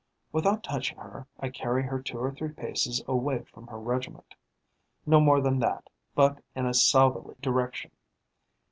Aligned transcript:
Without 0.31 0.63
touching 0.63 0.97
her, 0.97 1.27
I 1.39 1.49
carry 1.49 1.83
her 1.83 2.01
two 2.01 2.17
or 2.17 2.33
three 2.33 2.51
paces 2.53 3.03
away 3.07 3.43
from 3.43 3.67
her 3.67 3.77
regiment: 3.79 4.33
no 5.05 5.19
more 5.19 5.41
than 5.41 5.59
that, 5.59 5.91
but 6.15 6.43
in 6.55 6.65
a 6.65 6.73
southerly 6.73 7.35
direction. 7.39 7.91